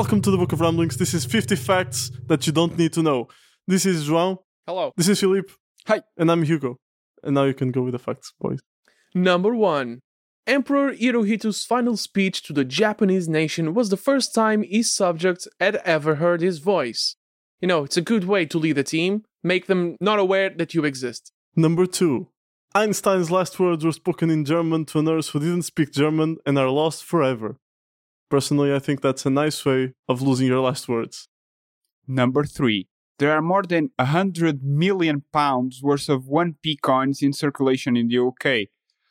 Welcome 0.00 0.22
to 0.22 0.30
the 0.30 0.38
Book 0.38 0.54
of 0.54 0.62
Ramblings. 0.62 0.96
This 0.96 1.12
is 1.12 1.26
50 1.26 1.56
facts 1.56 2.10
that 2.26 2.46
you 2.46 2.54
don't 2.54 2.78
need 2.78 2.94
to 2.94 3.02
know. 3.02 3.28
This 3.66 3.84
is 3.84 4.08
João. 4.08 4.38
Hello. 4.66 4.92
This 4.96 5.08
is 5.08 5.20
Philippe. 5.20 5.52
Hi. 5.88 6.00
And 6.16 6.32
I'm 6.32 6.42
Hugo. 6.42 6.78
And 7.22 7.34
now 7.34 7.44
you 7.44 7.52
can 7.52 7.70
go 7.70 7.82
with 7.82 7.92
the 7.92 7.98
facts, 7.98 8.32
boys. 8.40 8.60
Number 9.14 9.54
one. 9.54 10.00
Emperor 10.46 10.94
Hirohito's 10.94 11.64
final 11.64 11.98
speech 11.98 12.42
to 12.44 12.54
the 12.54 12.64
Japanese 12.64 13.28
nation 13.28 13.74
was 13.74 13.90
the 13.90 13.98
first 13.98 14.34
time 14.34 14.62
his 14.62 14.90
subjects 14.90 15.46
had 15.60 15.76
ever 15.84 16.14
heard 16.14 16.40
his 16.40 16.60
voice. 16.60 17.16
You 17.60 17.68
know, 17.68 17.84
it's 17.84 17.98
a 17.98 18.00
good 18.12 18.24
way 18.24 18.46
to 18.46 18.58
lead 18.58 18.78
a 18.78 18.82
team, 18.82 19.24
make 19.44 19.66
them 19.66 19.98
not 20.00 20.18
aware 20.18 20.48
that 20.48 20.72
you 20.72 20.86
exist. 20.86 21.30
Number 21.54 21.84
two. 21.84 22.28
Einstein's 22.74 23.30
last 23.30 23.60
words 23.60 23.84
were 23.84 23.92
spoken 23.92 24.30
in 24.30 24.46
German 24.46 24.86
to 24.86 25.00
a 25.00 25.02
nurse 25.02 25.28
who 25.28 25.40
didn't 25.40 25.64
speak 25.64 25.92
German 25.92 26.38
and 26.46 26.58
are 26.58 26.70
lost 26.70 27.04
forever. 27.04 27.58
Personally, 28.30 28.72
I 28.72 28.78
think 28.78 29.00
that's 29.00 29.26
a 29.26 29.30
nice 29.30 29.64
way 29.64 29.92
of 30.08 30.22
losing 30.22 30.46
your 30.46 30.60
last 30.60 30.88
words. 30.88 31.28
Number 32.06 32.44
three. 32.44 32.88
There 33.18 33.32
are 33.32 33.42
more 33.42 33.62
than 33.62 33.90
100 33.96 34.62
million 34.62 35.24
pounds 35.30 35.82
worth 35.82 36.08
of 36.08 36.22
1p 36.22 36.80
coins 36.80 37.20
in 37.22 37.34
circulation 37.34 37.94
in 37.96 38.08
the 38.08 38.18
UK. 38.18 38.68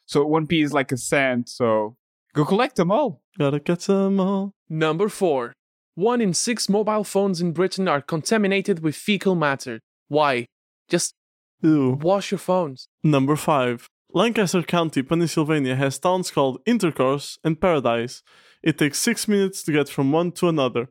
So 0.07 0.25
1p 0.25 0.63
is 0.63 0.73
like 0.73 0.91
a 0.91 0.97
cent, 0.97 1.47
so 1.49 1.95
go 2.33 2.43
collect 2.43 2.77
them 2.77 2.91
all. 2.91 3.21
Gotta 3.37 3.59
get 3.59 3.81
them 3.81 4.19
all. 4.19 4.55
Number 4.67 5.09
four. 5.09 5.53
One 5.93 6.21
in 6.21 6.33
six 6.33 6.69
mobile 6.69 7.03
phones 7.03 7.41
in 7.41 7.51
Britain 7.51 7.87
are 7.87 8.01
contaminated 8.01 8.81
with 8.81 8.95
fecal 8.95 9.35
matter. 9.35 9.81
Why? 10.07 10.47
Just 10.87 11.13
Ew. 11.61 11.99
wash 12.01 12.31
your 12.31 12.39
phones. 12.39 12.87
Number 13.03 13.35
5. 13.35 13.89
Lancaster 14.11 14.63
County, 14.63 15.03
Pennsylvania 15.03 15.75
has 15.75 15.99
towns 15.99 16.31
called 16.31 16.61
Intercourse 16.65 17.37
and 17.43 17.61
Paradise. 17.61 18.23
It 18.63 18.79
takes 18.79 18.97
6 18.97 19.27
minutes 19.27 19.61
to 19.63 19.71
get 19.71 19.87
from 19.87 20.11
one 20.11 20.31
to 20.33 20.49
another. 20.49 20.89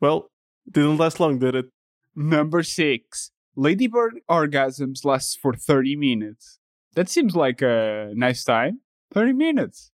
Well, 0.00 0.30
it 0.66 0.72
didn't 0.72 0.96
last 0.96 1.20
long, 1.20 1.38
did 1.38 1.54
it? 1.54 1.66
Number 2.16 2.62
six. 2.64 3.30
Ladybird 3.54 4.20
orgasms 4.28 5.04
last 5.04 5.38
for 5.40 5.54
30 5.54 5.94
minutes. 5.96 6.58
That 6.94 7.08
seems 7.08 7.36
like 7.36 7.62
a 7.62 8.10
nice 8.14 8.42
time. 8.42 8.80
30 9.14 9.34
minutes. 9.34 9.92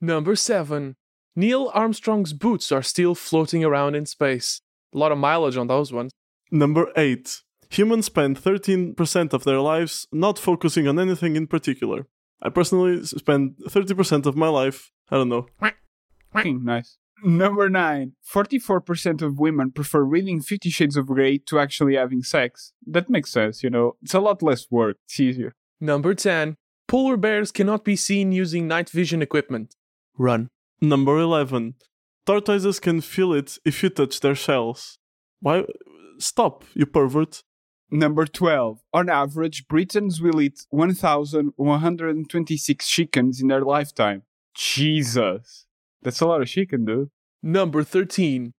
Number 0.00 0.34
seven. 0.34 0.96
Neil 1.36 1.70
Armstrong's 1.74 2.32
boots 2.32 2.72
are 2.72 2.82
still 2.82 3.14
floating 3.14 3.64
around 3.64 3.94
in 3.94 4.04
space. 4.04 4.62
A 4.92 4.98
lot 4.98 5.12
of 5.12 5.18
mileage 5.18 5.56
on 5.56 5.68
those 5.68 5.92
ones. 5.92 6.10
Number 6.50 6.88
8. 6.96 7.42
Humans 7.70 8.06
spend 8.06 8.36
13% 8.36 9.32
of 9.32 9.44
their 9.44 9.60
lives 9.60 10.08
not 10.12 10.38
focusing 10.38 10.88
on 10.88 10.98
anything 10.98 11.36
in 11.36 11.46
particular. 11.46 12.06
I 12.42 12.48
personally 12.48 13.04
spend 13.04 13.56
30% 13.68 14.26
of 14.26 14.36
my 14.36 14.48
life, 14.48 14.90
I 15.10 15.16
don't 15.16 15.28
know. 15.28 15.46
Hmm, 16.32 16.64
nice. 16.64 16.98
Number 17.22 17.68
nine. 17.68 18.12
44% 18.34 19.22
of 19.22 19.38
women 19.38 19.70
prefer 19.72 20.02
reading 20.02 20.40
Fifty 20.40 20.70
Shades 20.70 20.96
of 20.96 21.06
Grey 21.06 21.38
to 21.46 21.58
actually 21.58 21.96
having 21.96 22.22
sex. 22.22 22.72
That 22.86 23.10
makes 23.10 23.30
sense, 23.30 23.62
you 23.62 23.70
know. 23.70 23.96
It's 24.02 24.14
a 24.14 24.20
lot 24.20 24.42
less 24.42 24.66
work. 24.70 24.96
It's 25.04 25.20
easier. 25.20 25.54
Number 25.80 26.14
10. 26.14 26.56
Polar 26.88 27.16
bears 27.16 27.52
cannot 27.52 27.84
be 27.84 27.94
seen 27.94 28.32
using 28.32 28.66
night 28.66 28.90
vision 28.90 29.22
equipment. 29.22 29.76
Run. 30.16 30.48
Number 30.80 31.18
11. 31.18 31.74
Tortoises 32.26 32.80
can 32.80 33.00
feel 33.00 33.32
it 33.32 33.58
if 33.64 33.82
you 33.82 33.90
touch 33.90 34.20
their 34.20 34.34
shells. 34.34 34.98
Why? 35.40 35.64
Stop, 36.18 36.64
you 36.74 36.86
pervert. 36.86 37.42
Number 37.90 38.24
12. 38.24 38.78
On 38.92 39.08
average, 39.08 39.66
Britons 39.66 40.20
will 40.20 40.40
eat 40.40 40.64
1,126 40.70 42.88
chickens 42.88 43.40
in 43.40 43.48
their 43.48 43.62
lifetime. 43.62 44.22
Jesus. 44.54 45.66
That's 46.02 46.20
a 46.20 46.26
lot 46.26 46.40
of 46.40 46.48
chicken, 46.48 46.84
dude. 46.84 47.10
Number 47.42 47.82
13. 47.82 48.52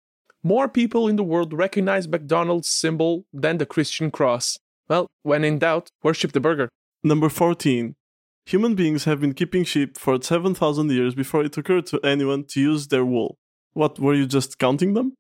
More 0.43 0.69
people 0.69 1.07
in 1.07 1.17
the 1.17 1.23
world 1.23 1.53
recognize 1.53 2.09
McDonald's 2.09 2.69
symbol 2.69 3.27
than 3.33 3.59
the 3.59 3.67
Christian 3.67 4.11
cross. 4.11 4.59
Well, 4.89 5.07
when 5.23 5.45
in 5.45 5.59
doubt, 5.59 5.91
worship 6.03 6.33
the 6.33 6.41
burger. 6.41 6.69
Number 7.05 7.29
14. 7.29 7.95
Human 8.47 8.75
beings 8.75 9.05
have 9.05 9.21
been 9.21 9.35
keeping 9.35 9.65
sheep 9.65 9.97
for 9.97 10.21
7,000 10.21 10.91
years 10.91 11.15
before 11.15 11.45
it 11.45 11.57
occurred 11.57 11.87
to 11.87 12.01
anyone 12.01 12.45
to 12.47 12.61
use 12.61 12.89
their 12.89 13.05
wool. 13.05 13.39
What, 13.75 14.01
were 14.01 14.15
you 14.15 14.27
just 14.27 14.59
counting 14.59 14.95
them? 14.95 15.15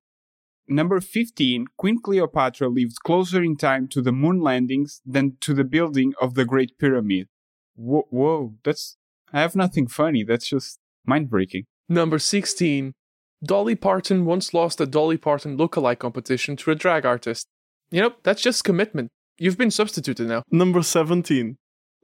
Number 0.68 1.00
15. 1.00 1.66
Queen 1.76 2.00
Cleopatra 2.00 2.68
lived 2.68 2.96
closer 3.04 3.42
in 3.42 3.56
time 3.56 3.88
to 3.88 4.00
the 4.00 4.12
moon 4.12 4.40
landings 4.40 5.00
than 5.04 5.36
to 5.40 5.52
the 5.54 5.64
building 5.64 6.12
of 6.20 6.34
the 6.34 6.44
Great 6.44 6.78
Pyramid. 6.78 7.28
Whoa, 7.74 8.06
whoa 8.10 8.54
that's. 8.64 8.96
I 9.32 9.40
have 9.40 9.56
nothing 9.56 9.86
funny. 9.86 10.24
That's 10.24 10.48
just 10.48 10.78
mind 11.04 11.30
breaking. 11.30 11.64
Number 11.88 12.18
16. 12.18 12.94
Dolly 13.42 13.74
Parton 13.74 14.26
once 14.26 14.52
lost 14.52 14.80
a 14.80 14.86
Dolly 14.86 15.16
Parton 15.16 15.56
lookalike 15.56 15.98
competition 15.98 16.56
to 16.56 16.70
a 16.70 16.74
drag 16.74 17.06
artist. 17.06 17.46
You 17.90 18.02
know, 18.02 18.12
that's 18.22 18.42
just 18.42 18.64
commitment. 18.64 19.10
You've 19.38 19.56
been 19.56 19.70
substituted 19.70 20.28
now. 20.28 20.42
Number 20.50 20.82
17. 20.82 21.56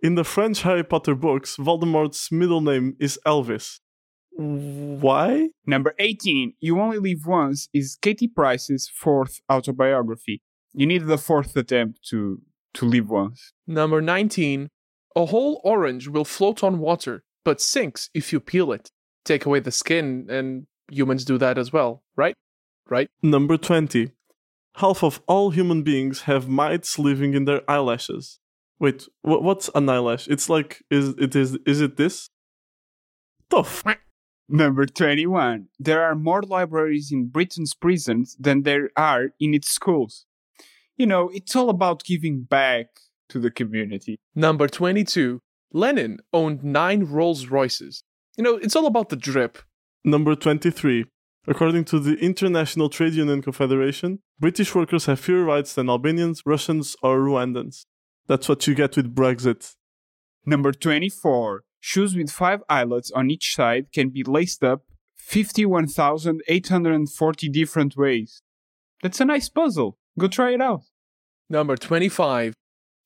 In 0.03 0.15
the 0.15 0.25
French 0.25 0.63
Harry 0.63 0.83
Potter 0.83 1.15
books, 1.15 1.57
Voldemort's 1.57 2.33
middle 2.33 2.61
name 2.61 2.97
is 2.99 3.19
Elvis. 3.27 3.81
Why? 4.37 5.49
Number 5.67 5.95
18. 5.99 6.55
You 6.61 6.81
Only 6.81 6.99
Live 6.99 7.27
Once 7.27 7.69
is 7.73 7.99
Katie 8.01 8.29
Price's 8.29 8.91
fourth 8.95 9.41
autobiography. 9.51 10.43
You 10.75 10.87
need 10.87 11.07
the 11.07 11.17
fourth 11.19 11.57
attempt 11.57 12.07
to, 12.11 12.43
to 12.75 12.85
live 12.85 13.09
once. 13.09 13.53
Number 13.67 14.03
19. 14.03 14.69
A 15.17 15.27
whole 15.27 15.63
orange 15.65 16.09
will 16.09 16.27
float 16.27 16.63
on 16.63 16.79
water, 16.79 17.25
but 17.45 17.61
sinks 17.63 18.11
if 18.13 18.33
you 18.33 18.41
peel 18.41 18.73
it. 18.73 18.91
Take 19.25 19.47
away 19.47 19.61
the 19.61 19.71
skin, 19.71 20.27
and 20.29 20.67
humans 20.91 21.25
do 21.25 21.39
that 21.39 21.57
as 21.57 21.73
well, 21.73 22.03
right? 22.15 22.35
Right? 22.89 23.09
Number 23.23 23.57
20. 23.57 24.13
Half 24.77 25.03
of 25.03 25.23
all 25.27 25.51
human 25.51 25.83
beings 25.83 26.23
have 26.23 26.49
mites 26.49 26.99
living 26.99 27.33
in 27.33 27.47
their 27.47 27.63
eyelashes. 27.69 28.39
Wait, 28.79 29.09
wh- 29.23 29.41
what's 29.41 29.71
an 29.75 29.89
eyelash? 29.89 30.29
It's 30.29 30.51
like 30.51 30.83
is 30.91 31.15
it 31.19 31.35
is 31.35 31.57
is 31.67 31.81
it 31.81 31.97
this? 31.97 32.29
Tough. 33.49 33.83
Number 34.49 34.87
21. 34.87 35.67
There 35.79 36.03
are 36.03 36.15
more 36.15 36.43
libraries 36.43 37.11
in 37.11 37.27
Britain's 37.27 37.75
prisons 37.75 38.37
than 38.39 38.63
there 38.63 38.91
are 38.97 39.31
in 39.41 39.55
its 39.55 39.69
schools. 39.69 40.25
You 40.97 41.07
know, 41.07 41.31
it's 41.35 41.57
all 41.57 41.69
about 41.69 42.05
giving 42.05 42.43
back 42.43 42.87
to 43.29 43.41
the 43.41 43.51
community. 43.51 44.21
Number 44.35 44.69
22. 44.69 45.41
Lenin 45.73 46.19
owned 46.33 46.63
nine 46.63 47.05
Rolls 47.05 47.49
Royces. 47.49 48.03
You 48.37 48.45
know, 48.45 48.57
it's 48.57 48.77
all 48.77 48.87
about 48.87 49.09
the 49.09 49.17
drip. 49.17 49.59
Number 50.05 50.37
23. 50.37 51.07
According 51.49 51.85
to 51.87 52.01
the 52.01 52.15
International 52.15 52.89
Trade 52.89 53.15
Union 53.15 53.43
Confederation, 53.43 54.21
British 54.39 54.75
workers 54.75 55.07
have 55.07 55.21
fewer 55.21 55.45
rights 55.45 55.75
than 55.75 55.89
Albanians, 55.89 56.43
Russians, 56.47 56.97
or 57.03 57.19
Rwandans. 57.19 57.87
That's 58.27 58.49
what 58.49 58.67
you 58.67 58.75
get 58.75 58.97
with 58.97 59.15
Brexit. 59.15 59.75
Number 60.45 60.73
24. 60.73 61.63
Shoes 61.81 62.15
with 62.17 62.31
five 62.31 62.63
eyelets 62.69 63.11
on 63.11 63.31
each 63.31 63.55
side 63.55 63.93
can 63.93 64.09
be 64.11 64.23
laced 64.23 64.63
up 64.65 64.83
51,840 65.17 67.49
different 67.49 67.97
ways. 67.97 68.43
That's 69.03 69.21
a 69.21 69.25
nice 69.25 69.49
puzzle. 69.49 69.99
Go 70.19 70.29
try 70.29 70.55
it 70.55 70.61
out. 70.61 70.83
Number 71.51 71.77
25. 71.77 72.55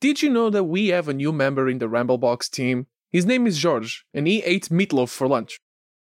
Did 0.01 0.23
you 0.23 0.31
know 0.31 0.51
that 0.51 0.65
we 0.65 0.89
have 0.89 1.09
a 1.09 1.15
new 1.15 1.33
member 1.33 1.69
in 1.69 1.79
the 1.79 1.89
Ramblebox 1.89 2.51
team? 2.51 2.87
His 3.11 3.27
name 3.27 3.47
is 3.47 3.59
George, 3.59 4.05
and 4.15 4.27
he 4.27 4.43
ate 4.45 4.71
meatloaf 4.71 5.11
for 5.11 5.29
lunch. 5.29 5.59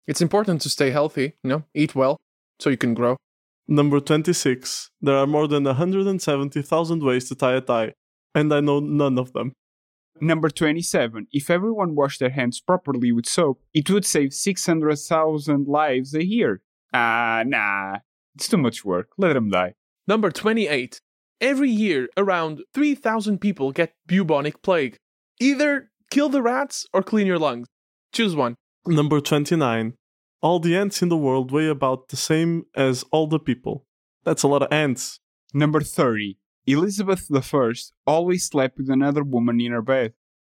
It's 0.06 0.20
important 0.20 0.60
to 0.62 0.68
stay 0.68 0.90
healthy, 0.90 1.34
you 1.42 1.50
know, 1.50 1.64
eat 1.74 1.94
well, 1.94 2.20
so 2.58 2.70
you 2.70 2.76
can 2.76 2.94
grow. 2.94 3.16
Number 3.66 4.00
26. 4.00 4.90
There 5.00 5.16
are 5.16 5.26
more 5.26 5.48
than 5.48 5.64
170,000 5.64 7.02
ways 7.02 7.28
to 7.28 7.34
tie 7.34 7.54
a 7.54 7.60
tie, 7.60 7.94
and 8.34 8.52
I 8.52 8.60
know 8.60 8.80
none 8.80 9.18
of 9.18 9.32
them. 9.32 9.52
Number 10.20 10.50
27. 10.50 11.28
If 11.32 11.50
everyone 11.50 11.94
washed 11.94 12.20
their 12.20 12.30
hands 12.30 12.60
properly 12.60 13.12
with 13.12 13.26
soap, 13.26 13.62
it 13.72 13.90
would 13.90 14.04
save 14.04 14.34
600,000 14.34 15.66
lives 15.66 16.14
a 16.14 16.24
year. 16.24 16.62
Ah, 16.92 17.42
nah. 17.46 17.98
It's 18.34 18.48
too 18.48 18.58
much 18.58 18.84
work. 18.84 19.10
Let 19.16 19.32
them 19.32 19.50
die. 19.50 19.74
Number 20.06 20.30
28. 20.30 21.00
Every 21.40 21.70
year, 21.70 22.08
around 22.16 22.62
3,000 22.74 23.38
people 23.38 23.72
get 23.72 23.94
bubonic 24.06 24.62
plague. 24.62 24.98
Either 25.40 25.90
kill 26.10 26.28
the 26.28 26.42
rats 26.42 26.86
or 26.92 27.02
clean 27.02 27.26
your 27.26 27.38
lungs. 27.38 27.68
Choose 28.12 28.36
one. 28.36 28.56
Number 28.86 29.20
29. 29.20 29.94
All 30.42 30.58
the 30.58 30.76
ants 30.76 31.02
in 31.02 31.08
the 31.08 31.16
world 31.16 31.50
weigh 31.50 31.68
about 31.68 32.08
the 32.08 32.16
same 32.16 32.64
as 32.74 33.04
all 33.10 33.26
the 33.26 33.38
people. 33.38 33.86
That's 34.24 34.42
a 34.42 34.48
lot 34.48 34.62
of 34.62 34.72
ants. 34.72 35.20
Number 35.54 35.80
30. 35.80 36.38
Elizabeth 36.66 37.28
I 37.32 37.72
always 38.06 38.46
slept 38.46 38.78
with 38.78 38.90
another 38.90 39.24
woman 39.24 39.60
in 39.60 39.72
her 39.72 39.82
bed. 39.82 40.14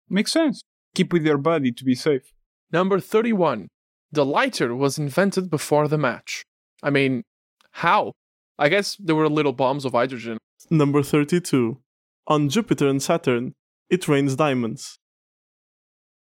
Makes 0.08 0.32
sense. 0.32 0.62
Keep 0.94 1.12
with 1.12 1.24
your 1.24 1.38
buddy 1.38 1.72
to 1.72 1.84
be 1.84 1.94
safe. 1.94 2.32
Number 2.72 2.98
31. 3.00 3.68
The 4.12 4.24
lighter 4.24 4.74
was 4.74 4.98
invented 4.98 5.50
before 5.50 5.86
the 5.86 5.98
match. 5.98 6.44
I 6.82 6.90
mean, 6.90 7.22
how? 7.72 8.12
I 8.58 8.68
guess 8.68 8.96
there 8.96 9.14
were 9.14 9.28
little 9.28 9.52
bombs 9.52 9.84
of 9.84 9.92
hydrogen. 9.92 10.38
Number 10.70 11.02
32. 11.02 11.80
On 12.26 12.48
Jupiter 12.48 12.88
and 12.88 13.02
Saturn, 13.02 13.54
it 13.88 14.08
rains 14.08 14.36
diamonds. 14.36 14.98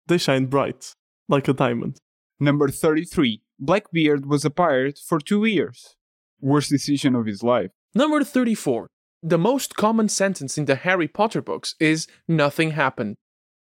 They 0.08 0.18
shine 0.18 0.46
bright, 0.46 0.94
like 1.28 1.48
a 1.48 1.54
diamond. 1.54 2.00
Number 2.40 2.70
33. 2.70 3.42
Blackbeard 3.60 4.26
was 4.26 4.46
a 4.46 4.50
pirate 4.50 5.00
for 5.00 5.20
two 5.20 5.46
years. 5.46 5.96
Worst 6.42 6.70
decision 6.70 7.16
of 7.16 7.26
his 7.26 7.44
life. 7.44 7.72
Number 7.94 8.24
34. 8.24 8.90
The 9.28 9.40
most 9.40 9.76
common 9.76 10.08
sentence 10.08 10.56
in 10.56 10.66
the 10.66 10.76
Harry 10.76 11.08
Potter 11.08 11.42
books 11.42 11.74
is 11.80 12.06
nothing 12.28 12.72
happened, 12.72 13.16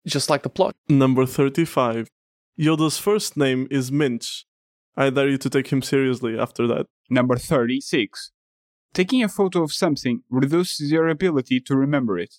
just 0.06 0.30
like 0.30 0.44
the 0.44 0.50
plot. 0.50 0.76
Number 0.88 1.26
35. 1.26 2.08
Yoda's 2.56 3.00
first 3.00 3.36
name 3.36 3.68
is 3.72 3.92
Minch. 3.92 4.46
I 4.96 5.10
dare 5.10 5.28
you 5.28 5.40
to 5.40 5.50
take 5.50 5.70
him 5.70 5.82
seriously 5.82 6.38
after 6.38 6.68
that. 6.68 6.86
Number 7.10 7.36
36. 7.36 8.32
Taking 8.94 9.24
a 9.24 9.28
photo 9.28 9.64
of 9.64 9.74
something 9.74 10.22
reduces 10.30 10.92
your 10.92 11.08
ability 11.08 11.60
to 11.62 11.76
remember 11.76 12.20
it. 12.20 12.36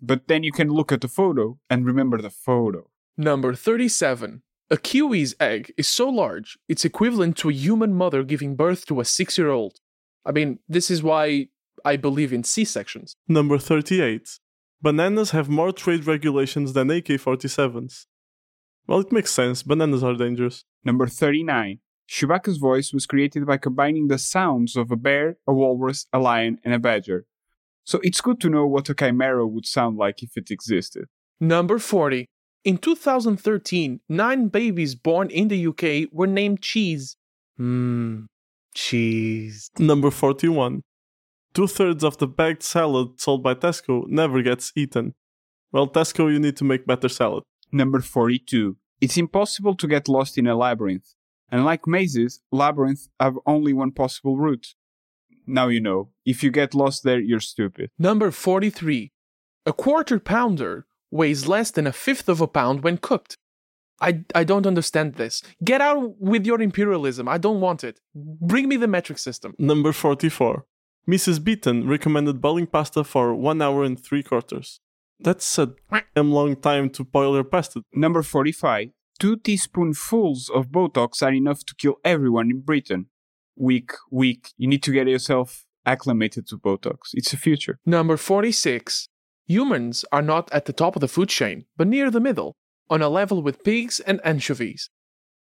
But 0.00 0.26
then 0.28 0.42
you 0.42 0.52
can 0.52 0.70
look 0.70 0.90
at 0.90 1.02
the 1.02 1.08
photo 1.08 1.58
and 1.68 1.84
remember 1.84 2.16
the 2.22 2.30
photo. 2.30 2.88
Number 3.18 3.54
37. 3.54 4.40
A 4.70 4.78
kiwi's 4.78 5.34
egg 5.38 5.74
is 5.76 5.86
so 5.86 6.08
large, 6.08 6.58
it's 6.66 6.86
equivalent 6.86 7.36
to 7.36 7.50
a 7.50 7.52
human 7.52 7.92
mother 7.92 8.22
giving 8.22 8.56
birth 8.56 8.86
to 8.86 9.00
a 9.00 9.04
six 9.04 9.36
year 9.36 9.50
old. 9.50 9.80
I 10.24 10.32
mean, 10.32 10.60
this 10.66 10.90
is 10.90 11.02
why 11.02 11.48
I 11.84 11.96
believe 11.96 12.32
in 12.32 12.44
C 12.44 12.64
sections. 12.64 13.16
Number 13.28 13.58
38. 13.58 14.38
Bananas 14.80 15.30
have 15.30 15.48
more 15.48 15.72
trade 15.72 16.06
regulations 16.06 16.72
than 16.72 16.90
AK 16.90 17.06
47s. 17.06 18.06
Well, 18.86 19.00
it 19.00 19.12
makes 19.12 19.30
sense. 19.30 19.62
Bananas 19.62 20.02
are 20.02 20.14
dangerous. 20.14 20.64
Number 20.84 21.06
39. 21.06 21.78
Chewbacca's 22.08 22.58
voice 22.58 22.92
was 22.92 23.06
created 23.06 23.46
by 23.46 23.56
combining 23.56 24.08
the 24.08 24.18
sounds 24.18 24.76
of 24.76 24.90
a 24.90 24.96
bear, 24.96 25.38
a 25.46 25.52
walrus, 25.52 26.06
a 26.12 26.18
lion, 26.18 26.58
and 26.64 26.74
a 26.74 26.78
badger. 26.78 27.26
So 27.84 28.00
it's 28.02 28.20
good 28.20 28.40
to 28.40 28.50
know 28.50 28.66
what 28.66 28.90
a 28.90 28.94
chimera 28.94 29.46
would 29.46 29.66
sound 29.66 29.96
like 29.96 30.22
if 30.22 30.36
it 30.36 30.50
existed. 30.50 31.06
Number 31.40 31.78
40. 31.78 32.28
In 32.64 32.78
2013, 32.78 34.00
nine 34.08 34.48
babies 34.48 34.94
born 34.94 35.30
in 35.30 35.48
the 35.48 35.66
UK 35.66 36.08
were 36.12 36.28
named 36.28 36.60
Cheese. 36.60 37.16
Mmm, 37.58 38.26
cheese. 38.74 39.70
Number 39.78 40.10
41. 40.10 40.82
Two 41.54 41.66
thirds 41.66 42.02
of 42.02 42.16
the 42.16 42.26
bagged 42.26 42.62
salad 42.62 43.20
sold 43.20 43.42
by 43.42 43.54
Tesco 43.54 44.06
never 44.08 44.40
gets 44.40 44.72
eaten. 44.74 45.14
Well, 45.70 45.88
Tesco, 45.88 46.32
you 46.32 46.38
need 46.38 46.56
to 46.56 46.64
make 46.64 46.86
better 46.86 47.08
salad. 47.08 47.44
Number 47.70 48.00
42. 48.00 48.76
It's 49.00 49.16
impossible 49.16 49.74
to 49.76 49.86
get 49.86 50.08
lost 50.08 50.38
in 50.38 50.46
a 50.46 50.54
labyrinth. 50.54 51.14
Unlike 51.50 51.86
mazes, 51.86 52.40
labyrinths 52.50 53.10
have 53.20 53.36
only 53.46 53.74
one 53.74 53.92
possible 53.92 54.38
route. 54.38 54.74
Now 55.46 55.68
you 55.68 55.80
know. 55.80 56.10
If 56.24 56.42
you 56.42 56.50
get 56.50 56.74
lost 56.74 57.02
there, 57.02 57.20
you're 57.20 57.40
stupid. 57.40 57.90
Number 57.98 58.30
43. 58.30 59.12
A 59.66 59.72
quarter 59.72 60.18
pounder 60.18 60.86
weighs 61.10 61.46
less 61.46 61.70
than 61.70 61.86
a 61.86 61.92
fifth 61.92 62.28
of 62.28 62.40
a 62.40 62.46
pound 62.46 62.82
when 62.82 62.96
cooked. 62.96 63.36
I, 64.00 64.24
I 64.34 64.44
don't 64.44 64.66
understand 64.66 65.14
this. 65.14 65.42
Get 65.62 65.80
out 65.80 66.18
with 66.18 66.46
your 66.46 66.60
imperialism. 66.60 67.28
I 67.28 67.38
don't 67.38 67.60
want 67.60 67.84
it. 67.84 68.00
Bring 68.14 68.68
me 68.68 68.76
the 68.76 68.88
metric 68.88 69.18
system. 69.18 69.54
Number 69.58 69.92
44. 69.92 70.64
Mrs. 71.08 71.40
Beeton 71.40 71.88
recommended 71.88 72.40
boiling 72.40 72.66
pasta 72.66 73.02
for 73.02 73.34
one 73.34 73.60
hour 73.60 73.82
and 73.82 73.98
three 73.98 74.22
quarters. 74.22 74.80
That's 75.18 75.58
a 75.58 75.74
damn 76.14 76.32
long 76.32 76.56
time 76.56 76.90
to 76.90 77.04
boil 77.04 77.34
your 77.34 77.44
pasta. 77.44 77.82
Number 77.92 78.22
45. 78.22 78.90
Two 79.18 79.36
teaspoonfuls 79.36 80.50
of 80.52 80.68
Botox 80.68 81.22
are 81.22 81.32
enough 81.32 81.64
to 81.66 81.74
kill 81.76 81.96
everyone 82.04 82.50
in 82.50 82.60
Britain. 82.60 83.06
Weak, 83.56 83.92
weak. 84.10 84.50
You 84.56 84.68
need 84.68 84.82
to 84.84 84.92
get 84.92 85.08
yourself 85.08 85.64
acclimated 85.84 86.46
to 86.48 86.56
Botox. 86.56 87.10
It's 87.14 87.30
the 87.30 87.36
future. 87.36 87.78
Number 87.84 88.16
46. 88.16 89.08
Humans 89.46 90.04
are 90.12 90.22
not 90.22 90.52
at 90.52 90.66
the 90.66 90.72
top 90.72 90.96
of 90.96 91.00
the 91.00 91.08
food 91.08 91.28
chain, 91.28 91.66
but 91.76 91.88
near 91.88 92.10
the 92.10 92.20
middle, 92.20 92.56
on 92.88 93.02
a 93.02 93.08
level 93.08 93.42
with 93.42 93.64
pigs 93.64 94.00
and 94.00 94.20
anchovies. 94.24 94.88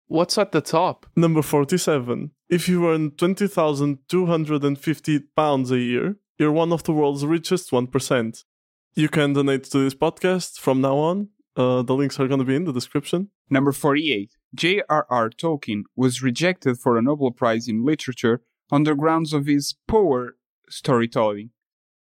What's 0.07 0.37
at 0.37 0.51
the 0.51 0.61
top? 0.61 1.05
Number 1.15 1.41
47. 1.41 2.31
If 2.51 2.67
you 2.67 2.87
earn 2.89 3.11
20,250 3.11 5.19
pounds 5.37 5.71
a 5.71 5.79
year, 5.79 6.17
you're 6.37 6.51
one 6.51 6.73
of 6.73 6.83
the 6.83 6.91
world's 6.91 7.25
richest 7.25 7.71
1%. 7.71 8.43
You 8.93 9.07
can 9.07 9.31
donate 9.31 9.63
to 9.63 9.81
this 9.81 9.95
podcast 9.95 10.59
from 10.59 10.81
now 10.81 10.97
on. 10.97 11.29
Uh, 11.55 11.81
the 11.81 11.95
links 11.95 12.19
are 12.19 12.27
going 12.27 12.41
to 12.41 12.45
be 12.45 12.57
in 12.57 12.65
the 12.65 12.73
description. 12.73 13.29
Number 13.49 13.71
48. 13.71 14.35
J.R.R. 14.53 15.29
Tolkien 15.29 15.83
was 15.95 16.21
rejected 16.21 16.77
for 16.77 16.97
a 16.97 17.01
Nobel 17.01 17.31
Prize 17.31 17.69
in 17.69 17.85
Literature 17.85 18.41
on 18.69 18.83
the 18.83 18.95
grounds 18.95 19.31
of 19.31 19.45
his 19.45 19.75
poor 19.87 20.35
storytelling. 20.69 21.51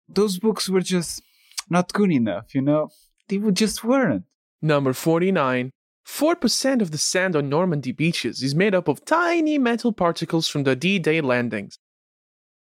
Those 0.08 0.38
books 0.38 0.70
were 0.70 0.80
just 0.80 1.20
not 1.68 1.92
good 1.92 2.10
enough, 2.10 2.54
you 2.54 2.62
know? 2.62 2.88
They 3.28 3.36
just 3.52 3.84
weren't. 3.84 4.24
Number 4.62 4.94
49. 4.94 5.70
4% 6.06 6.82
of 6.82 6.90
the 6.90 6.98
sand 6.98 7.36
on 7.36 7.48
Normandy 7.48 7.92
beaches 7.92 8.42
is 8.42 8.54
made 8.54 8.74
up 8.74 8.88
of 8.88 9.04
tiny 9.04 9.58
metal 9.58 9.92
particles 9.92 10.48
from 10.48 10.64
the 10.64 10.76
D 10.76 10.98
Day 10.98 11.20
landings. 11.20 11.78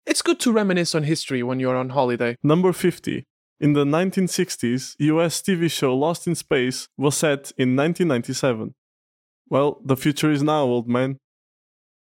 It's 0.05 0.21
good 0.21 0.39
to 0.41 0.51
reminisce 0.51 0.95
on 0.95 1.03
history 1.03 1.43
when 1.43 1.59
you're 1.59 1.75
on 1.75 1.89
holiday. 1.89 2.37
Number 2.43 2.71
50. 2.73 3.25
In 3.59 3.73
the 3.73 3.85
1960s, 3.85 4.95
US 4.99 5.41
TV 5.41 5.69
show 5.69 5.95
Lost 5.95 6.27
in 6.27 6.35
Space 6.35 6.87
was 6.97 7.17
set 7.17 7.51
in 7.57 7.75
1997. 7.75 8.75
Well, 9.49 9.81
the 9.83 9.97
future 9.97 10.31
is 10.31 10.43
now, 10.43 10.63
old 10.63 10.87
man. 10.87 11.17